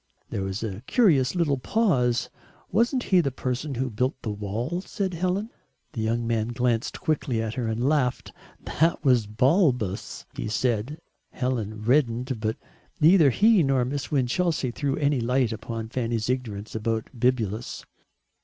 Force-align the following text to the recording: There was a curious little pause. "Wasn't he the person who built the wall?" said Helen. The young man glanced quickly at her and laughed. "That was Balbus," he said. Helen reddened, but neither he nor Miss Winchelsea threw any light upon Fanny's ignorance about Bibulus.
There 0.31 0.41
was 0.41 0.63
a 0.63 0.81
curious 0.87 1.35
little 1.35 1.59
pause. 1.59 2.31
"Wasn't 2.71 3.03
he 3.03 3.21
the 3.21 3.29
person 3.29 3.75
who 3.75 3.91
built 3.91 4.19
the 4.23 4.31
wall?" 4.31 4.81
said 4.83 5.13
Helen. 5.13 5.51
The 5.93 6.01
young 6.01 6.25
man 6.25 6.47
glanced 6.47 6.99
quickly 6.99 7.39
at 7.39 7.53
her 7.53 7.67
and 7.67 7.87
laughed. 7.87 8.31
"That 8.65 9.05
was 9.05 9.27
Balbus," 9.27 10.25
he 10.35 10.47
said. 10.47 10.99
Helen 11.29 11.83
reddened, 11.83 12.39
but 12.41 12.57
neither 12.99 13.29
he 13.29 13.61
nor 13.61 13.85
Miss 13.85 14.09
Winchelsea 14.09 14.71
threw 14.71 14.95
any 14.95 15.19
light 15.21 15.51
upon 15.51 15.87
Fanny's 15.89 16.31
ignorance 16.31 16.73
about 16.73 17.07
Bibulus. 17.19 17.85